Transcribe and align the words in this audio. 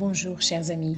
Bonjour 0.00 0.40
chers 0.40 0.70
amis. 0.70 0.96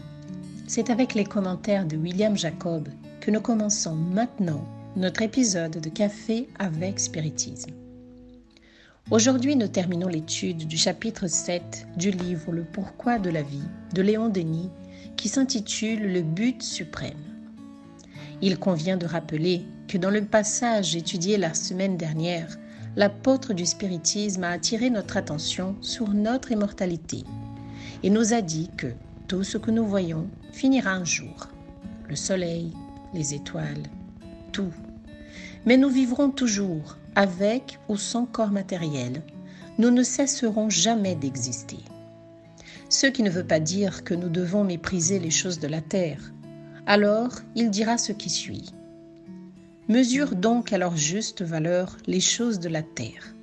C'est 0.69 0.89
avec 0.89 1.15
les 1.15 1.25
commentaires 1.25 1.87
de 1.87 1.97
William 1.97 2.37
Jacob 2.37 2.89
que 3.21 3.33
nous 3.33 3.41
commençons 3.41 3.97
maintenant 3.97 4.65
notre 4.95 5.23
épisode 5.23 5.81
de 5.81 5.89
Café 5.89 6.49
avec 6.61 7.01
Spiritisme. 7.01 7.73
Aujourd'hui, 9.11 9.57
nous 9.57 9.67
terminons 9.67 10.07
l'étude 10.07 10.69
du 10.69 10.77
chapitre 10.77 11.27
7 11.27 11.89
du 11.97 12.13
livre 12.13 12.53
Le 12.53 12.63
pourquoi 12.63 13.19
de 13.19 13.29
la 13.29 13.43
vie 13.43 13.67
de 13.93 14.03
Léon 14.03 14.29
Denis 14.29 14.71
qui 15.17 15.29
s'intitule 15.29 16.13
Le 16.13 16.23
but 16.23 16.63
suprême. 16.63 17.19
Il 18.41 18.57
convient 18.57 18.99
de 18.99 19.07
rappeler 19.07 19.63
que 19.89 19.99
dans 19.99 20.11
le 20.11 20.25
passage 20.25 20.95
étudié 20.95 21.39
la 21.39 21.55
semaine 21.55 21.97
dernière, 21.97 22.57
l'apôtre 22.95 23.53
du 23.53 23.67
spiritisme 23.67 24.45
a 24.45 24.51
attiré 24.51 24.91
notre 24.91 25.17
attention 25.17 25.75
sur 25.81 26.11
notre 26.11 26.53
immortalité 26.53 27.25
et 28.03 28.11
nous 28.11 28.33
a 28.35 28.41
dit 28.41 28.71
que 28.77 28.89
tout 29.29 29.45
ce 29.45 29.59
que 29.59 29.71
nous 29.71 29.87
voyons 29.87 30.29
finira 30.53 30.93
un 30.93 31.05
jour. 31.05 31.49
Le 32.09 32.17
soleil, 32.17 32.73
les 33.15 33.35
étoiles, 33.35 33.85
tout. 34.53 34.73
Mais 35.65 35.77
nous 35.77 35.89
vivrons 35.89 36.31
toujours 36.31 36.99
avec 37.15 37.79
ou 37.89 37.97
sans 37.97 38.27
corps 38.27 38.51
matériel. 38.51 39.23
Nous 39.79 39.91
ne 39.91 40.03
cesserons 40.03 40.69
jamais 40.71 41.15
d'exister. 41.15 41.79
Ce 42.89 43.07
qui 43.07 43.23
ne 43.23 43.31
veut 43.31 43.47
pas 43.47 43.61
dire 43.61 44.05
que 44.05 44.15
nous 44.15 44.29
devons 44.29 44.65
mépriser 44.65 45.19
les 45.19 45.31
choses 45.31 45.59
de 45.59 45.69
la 45.69 45.81
terre. 45.81 46.33
Alors, 46.87 47.31
il 47.55 47.71
dira 47.71 47.97
ce 47.97 48.13
qui 48.13 48.29
suit. 48.29 48.73
Mesure 49.89 50.35
donc 50.35 50.73
à 50.73 50.79
leur 50.79 50.97
juste 50.97 51.43
valeur 51.43 51.97
les 52.07 52.21
choses 52.21 52.61
de 52.61 52.69
la 52.69 52.83
terre. 52.83 53.35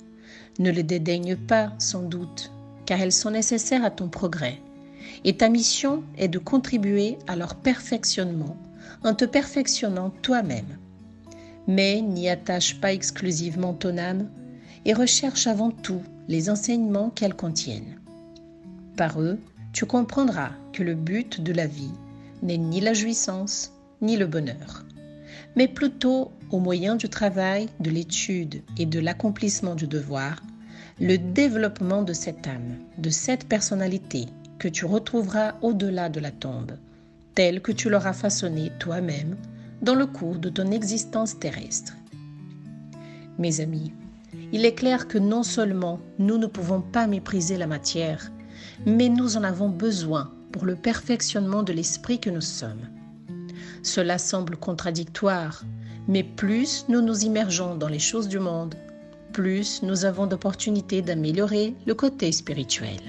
Ne 0.60 0.72
les 0.72 0.84
dédaigne 0.84 1.36
pas, 1.36 1.74
sans 1.80 2.04
doute, 2.04 2.52
car 2.90 3.00
elles 3.00 3.12
sont 3.12 3.30
nécessaires 3.30 3.86
à 3.86 3.92
ton 3.92 4.08
progrès. 4.08 4.58
Et 5.24 5.38
ta 5.38 5.48
mission 5.48 6.02
est 6.18 6.28
de 6.28 6.40
contribuer 6.40 7.20
à 7.28 7.36
leur 7.36 7.54
perfectionnement 7.54 8.58
en 9.04 9.14
te 9.14 9.26
perfectionnant 9.26 10.10
toi-même. 10.24 10.80
Mais 11.68 12.02
n'y 12.02 12.30
attache 12.30 12.82
pas 12.82 12.92
exclusivement 12.92 13.76
ton 13.76 14.00
âme 14.00 14.28
et 14.86 14.96
recherche 14.96 15.46
avant 15.46 15.70
tout 15.70 16.02
les 16.28 16.50
enseignements 16.50 17.12
qu'elles 17.12 17.36
contiennent. 17.36 18.00
Par 18.98 19.22
eux, 19.22 19.38
tu 19.72 19.86
comprendras 19.86 20.50
que 20.74 20.82
le 20.82 20.96
but 20.96 21.44
de 21.44 21.54
la 21.54 21.68
vie 21.68 21.94
n'est 22.42 22.58
ni 22.58 22.82
la 22.82 22.96
jouissance 22.96 23.72
ni 24.02 24.18
le 24.18 24.26
bonheur, 24.26 24.84
mais 25.56 25.68
plutôt 25.68 26.32
au 26.50 26.58
moyen 26.58 26.96
du 26.96 27.08
travail, 27.08 27.70
de 27.82 27.92
l'étude 27.92 28.64
et 28.80 28.88
de 28.88 29.00
l'accomplissement 29.00 29.76
du 29.76 29.86
devoir, 29.86 30.42
le 31.00 31.18
développement 31.18 32.04
de 32.04 32.14
cette 32.14 32.48
âme, 32.48 32.76
de 32.98 33.10
cette 33.10 33.48
personnalité 33.48 34.26
que 34.58 34.68
tu 34.68 34.86
retrouveras 34.86 35.56
au-delà 35.62 36.10
de 36.10 36.20
la 36.20 36.32
tombe, 36.32 36.74
telle 37.36 37.62
que 37.62 37.72
tu 37.72 37.90
l'auras 37.90 38.14
façonnée 38.14 38.72
toi-même 38.80 39.38
dans 39.82 39.96
le 39.96 40.06
cours 40.06 40.40
de 40.40 40.50
ton 40.50 40.72
existence 40.72 41.40
terrestre. 41.40 41.94
Mes 43.38 43.62
amis, 43.62 43.94
il 44.52 44.66
est 44.66 44.76
clair 44.76 45.08
que 45.08 45.18
non 45.18 45.44
seulement 45.44 46.00
nous 46.18 46.38
ne 46.38 46.48
pouvons 46.48 46.82
pas 46.82 47.08
mépriser 47.08 47.58
la 47.58 47.68
matière, 47.68 48.32
mais 48.86 49.08
nous 49.08 49.38
en 49.38 49.44
avons 49.44 49.70
besoin 49.70 50.32
pour 50.52 50.66
le 50.66 50.76
perfectionnement 50.76 51.64
de 51.64 51.74
l'esprit 51.74 52.20
que 52.20 52.30
nous 52.30 52.42
sommes. 52.42 52.90
Cela 53.84 54.18
semble 54.18 54.58
contradictoire, 54.58 55.64
mais 56.08 56.24
plus 56.24 56.86
nous 56.90 57.02
nous 57.02 57.24
immergeons 57.24 57.76
dans 57.76 57.88
les 57.88 58.00
choses 58.00 58.28
du 58.28 58.40
monde, 58.40 58.76
plus 59.32 59.82
nous 59.84 60.06
avons 60.06 60.28
d'opportunités 60.28 61.02
d'améliorer 61.02 61.76
le 61.86 61.94
côté 61.94 62.32
spirituel. 62.32 63.00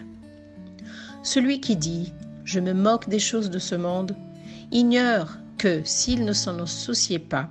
Celui 1.22 1.60
qui 1.60 1.76
dit⁇ 1.76 2.12
Je 2.44 2.60
me 2.60 2.72
moque 2.72 3.08
des 3.08 3.18
choses 3.18 3.50
de 3.50 3.58
ce 3.58 3.74
monde⁇ 3.74 4.12
ignore 4.72 5.36
que 5.58 5.82
s'il 5.84 6.24
ne 6.24 6.32
s'en 6.32 6.64
souciait 6.66 7.18
pas, 7.18 7.50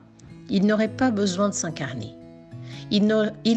il 0.49 0.65
n'aurait 0.65 0.95
pas 0.95 1.11
besoin 1.11 1.49
de 1.49 1.53
s'incarner. 1.53 2.15
Il 2.91 3.05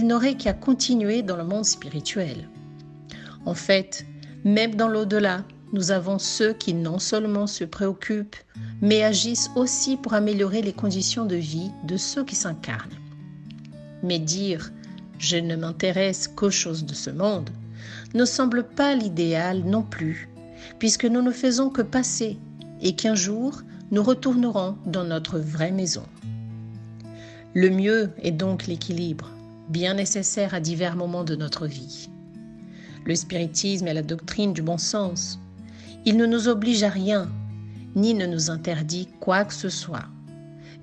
n'aurait 0.07 0.37
qu'à 0.37 0.53
continuer 0.53 1.23
dans 1.23 1.37
le 1.37 1.45
monde 1.45 1.65
spirituel. 1.65 2.49
En 3.47 3.55
fait, 3.55 4.05
même 4.45 4.75
dans 4.75 4.89
l'au-delà, 4.89 5.45
nous 5.73 5.91
avons 5.91 6.19
ceux 6.19 6.53
qui 6.53 6.75
non 6.75 6.99
seulement 6.99 7.47
se 7.47 7.65
préoccupent, 7.65 8.37
mais 8.83 9.03
agissent 9.03 9.51
aussi 9.57 9.97
pour 9.97 10.13
améliorer 10.13 10.61
les 10.61 10.75
conditions 10.75 11.25
de 11.25 11.37
vie 11.37 11.71
de 11.85 11.97
ceux 11.97 12.25
qui 12.25 12.37
s'incarnent. 12.37 12.99
Mais 14.03 14.19
dire 14.19 14.71
je 15.23 15.37
ne 15.37 15.55
m'intéresse 15.55 16.27
qu'aux 16.27 16.51
choses 16.51 16.85
de 16.85 16.95
ce 16.95 17.09
monde, 17.09 17.49
ne 18.13 18.25
semble 18.25 18.65
pas 18.65 18.97
l'idéal 18.97 19.61
non 19.61 19.83
plus, 19.83 20.29
puisque 20.81 21.05
nous 21.05 21.23
ne 21.23 21.31
faisons 21.31 21.71
que 21.71 21.81
passer 21.81 22.39
et 22.83 22.97
qu'un 22.97 23.15
jour 23.15 23.63
nous 23.93 24.03
retournerons 24.03 24.77
dans 24.85 25.05
notre 25.05 25.39
vraie 25.39 25.71
maison. 25.71 26.03
Le 27.55 27.71
mieux 27.71 28.11
est 28.21 28.33
donc 28.33 28.67
l'équilibre, 28.67 29.31
bien 29.69 29.95
nécessaire 29.95 30.55
à 30.55 30.61
divers 30.61 30.97
moments 30.97 31.25
de 31.25 31.37
notre 31.37 31.69
vie. 31.69 32.09
Le 33.07 33.15
spiritisme 33.15 33.87
est 33.87 33.95
la 33.95 34.03
doctrine 34.03 34.53
du 34.53 34.63
bon 34.63 34.79
sens. 34.79 35.39
Il 36.05 36.17
ne 36.17 36.27
nous 36.27 36.49
oblige 36.49 36.83
à 36.83 36.89
rien, 36.89 37.31
ni 37.95 38.15
ne 38.15 38.27
nous 38.27 38.51
interdit 38.51 39.09
quoi 39.21 39.45
que 39.45 39.55
ce 39.55 39.69
soit. 39.69 40.07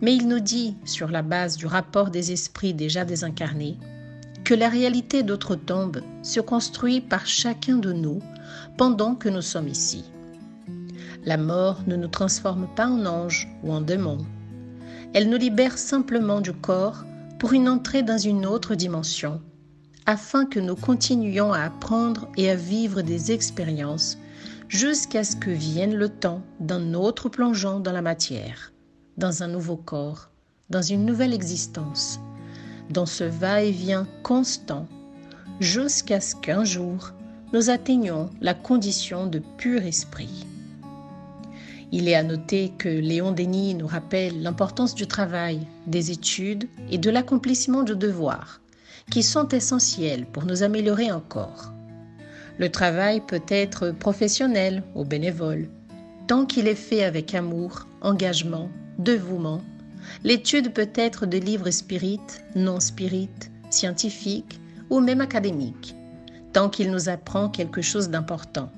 Mais 0.01 0.16
il 0.16 0.29
nous 0.29 0.39
dit, 0.39 0.78
sur 0.85 1.09
la 1.09 1.23
base 1.23 1.57
du 1.57 1.66
rapport 1.66 2.09
des 2.09 2.31
esprits 2.31 2.73
déjà 2.73 3.03
désincarnés, 3.03 3.78
que 4.49 4.55
la 4.55 4.67
réalité 4.67 5.21
d'autre 5.21 5.53
tombe 5.53 6.01
se 6.23 6.39
construit 6.39 7.01
par 7.01 7.27
chacun 7.27 7.77
de 7.77 7.93
nous 7.93 8.19
pendant 8.77 9.13
que 9.13 9.29
nous 9.29 9.43
sommes 9.43 9.67
ici. 9.67 10.05
La 11.23 11.37
mort 11.37 11.83
ne 11.85 11.95
nous 11.95 12.07
transforme 12.07 12.67
pas 12.75 12.87
en 12.87 13.05
ange 13.05 13.47
ou 13.61 13.71
en 13.71 13.79
démon. 13.79 14.17
Elle 15.13 15.29
nous 15.29 15.37
libère 15.37 15.77
simplement 15.77 16.41
du 16.41 16.51
corps 16.51 17.05
pour 17.37 17.53
une 17.53 17.69
entrée 17.69 18.01
dans 18.01 18.17
une 18.17 18.47
autre 18.47 18.73
dimension, 18.73 19.39
afin 20.07 20.47
que 20.47 20.59
nous 20.59 20.75
continuions 20.75 21.53
à 21.53 21.59
apprendre 21.59 22.27
et 22.35 22.49
à 22.49 22.55
vivre 22.55 23.03
des 23.03 23.31
expériences 23.31 24.17
jusqu'à 24.67 25.23
ce 25.23 25.35
que 25.35 25.51
vienne 25.51 25.93
le 25.93 26.09
temps 26.09 26.41
d'un 26.59 26.95
autre 26.95 27.29
plongeon 27.29 27.81
dans 27.81 27.93
la 27.93 28.01
matière, 28.01 28.73
dans 29.16 29.43
un 29.43 29.47
nouveau 29.47 29.77
corps, 29.77 30.31
dans 30.71 30.81
une 30.81 31.05
nouvelle 31.05 31.35
existence 31.35 32.19
dans 32.89 33.05
ce 33.05 33.23
va-et-vient 33.23 34.07
constant 34.23 34.88
jusqu'à 35.59 36.22
ce 36.22 36.35
qu'un 36.35 36.63
jour 36.63 37.11
nous 37.53 37.69
atteignions 37.69 38.29
la 38.41 38.53
condition 38.53 39.27
de 39.27 39.41
pur 39.57 39.83
esprit. 39.83 40.45
Il 41.91 42.07
est 42.07 42.16
à 42.16 42.23
noter 42.23 42.72
que 42.78 42.88
Léon 42.88 43.31
Denis 43.31 43.73
nous 43.73 43.88
rappelle 43.88 44.44
l'importance 44.44 44.94
du 44.94 45.07
travail, 45.07 45.61
des 45.88 46.11
études 46.11 46.67
et 46.91 46.99
de 46.99 47.09
l'accomplissement 47.09 47.81
de 47.81 47.95
devoirs, 47.95 48.61
qui 49.09 49.23
sont 49.23 49.47
essentiels 49.47 50.28
pour 50.28 50.45
nous 50.45 50.61
améliorer 50.61 51.11
encore. 51.11 51.73
Le 52.59 52.69
travail 52.69 53.22
peut 53.22 53.41
être 53.47 53.89
professionnel 53.91 54.83
ou 54.94 55.03
bénévole, 55.03 55.69
tant 56.28 56.45
qu'il 56.45 56.67
est 56.67 56.75
fait 56.75 57.03
avec 57.03 57.33
amour, 57.33 57.88
engagement, 58.01 58.69
dévouement 58.99 59.61
L'étude 60.24 60.74
peut 60.74 60.90
être 60.96 61.25
de 61.25 61.38
livres 61.38 61.72
spirites, 61.72 62.44
non 62.56 62.80
spirites, 62.80 63.52
scientifiques 63.70 64.59
ou 64.90 65.00
même 65.00 65.22
académiques, 65.22 65.96
tant 66.53 66.70
qu'il 66.70 66.91
nous 66.91 67.09
apprend 67.09 67.50
quelque 67.50 67.82
chose 67.82 68.09
d'important. 68.09 68.72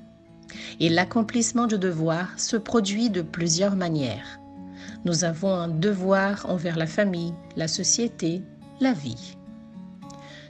Et 0.80 0.88
l'accomplissement 0.88 1.66
du 1.66 1.78
devoir 1.78 2.38
se 2.38 2.56
produit 2.56 3.10
de 3.10 3.22
plusieurs 3.22 3.76
manières. 3.76 4.38
Nous 5.04 5.24
avons 5.24 5.54
un 5.54 5.68
devoir 5.68 6.46
envers 6.48 6.76
la 6.76 6.86
famille, 6.86 7.32
la 7.56 7.68
société, 7.68 8.42
la 8.80 8.92
vie. 8.92 9.36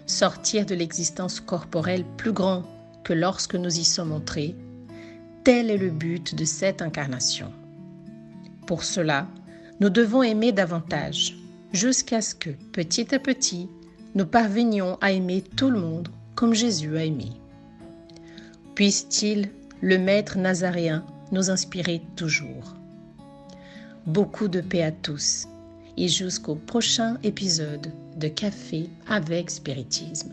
Sortir 0.07 0.67
de 0.67 0.75
l'existence 0.75 1.41
corporelle 1.41 2.05
plus 2.17 2.33
grand 2.33 2.65
que 3.05 3.13
lorsque 3.13 3.55
nous 3.55 3.79
y 3.79 3.85
sommes 3.85 4.13
entrés, 4.13 4.57
tel 5.45 5.71
est 5.71 5.79
le 5.79 5.91
but 5.91 6.35
de 6.35 6.45
cette 6.45 6.83
incarnation. 6.83 7.53
Pour 8.67 8.85
cela, 8.85 9.27
nous 9.81 9.91
devons 9.91 10.23
aimer 10.23 10.53
davantage, 10.53 11.37
jusqu'à 11.73 12.21
ce 12.21 12.35
que, 12.35 12.51
petit 12.73 13.15
à 13.15 13.19
petit, 13.19 13.69
nous 14.15 14.27
parvenions 14.27 14.99
à 15.01 15.13
aimer 15.13 15.43
tout 15.57 15.71
le 15.71 15.79
monde 15.79 16.09
comme 16.35 16.55
Jésus 16.55 16.97
a 16.97 17.05
aimé. 17.05 17.31
Puisse-t-il, 18.75 19.51
le 19.81 19.99
Maître 19.99 20.39
nazaréen, 20.39 21.05
nous 21.31 21.51
inspirer 21.51 22.03
toujours. 22.17 22.75
Beaucoup 24.07 24.49
de 24.49 24.61
paix 24.61 24.83
à 24.83 24.93
tous 24.93 25.47
et 25.97 26.09
jusqu'au 26.09 26.55
prochain 26.55 27.19
épisode 27.23 27.93
de 28.17 28.29
Café 28.29 28.89
avec 29.07 29.51
Spiritisme. 29.51 30.33